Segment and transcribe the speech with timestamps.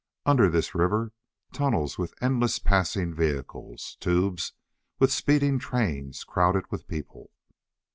[0.25, 1.11] Under this river,
[1.53, 3.97] tunnels with endless passing vehicles!
[3.99, 4.53] Tubes,
[4.97, 7.29] with speeding trains crowded with people!